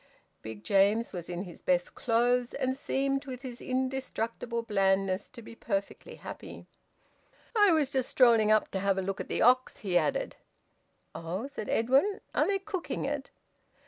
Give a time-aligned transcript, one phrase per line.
[0.41, 5.53] Big James was in his best clothes, and seemed, with his indestructible blandness, to be
[5.53, 6.65] perfectly happy.
[7.55, 10.37] "I was just strolling up to have a look at the ox," he added.
[11.13, 12.19] "Oh!" said Edwin.
[12.33, 13.29] "Are they cooking it?"